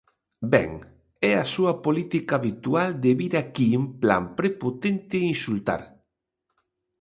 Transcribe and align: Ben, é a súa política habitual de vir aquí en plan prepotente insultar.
Ben, 0.53 0.71
é 1.31 1.33
a 1.37 1.45
súa 1.53 1.73
política 1.85 2.33
habitual 2.37 2.89
de 3.03 3.11
vir 3.19 3.33
aquí 3.43 3.67
en 3.79 3.83
plan 4.01 4.23
prepotente 4.39 5.17
insultar. 5.33 5.81